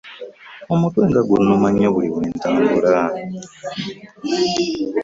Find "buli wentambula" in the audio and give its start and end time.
1.93-3.01